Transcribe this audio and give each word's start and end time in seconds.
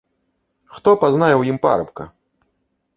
Хто 0.77 0.89
пазнае 1.05 1.31
ў 1.37 1.41
ім 1.57 1.63
парабка? 1.69 2.03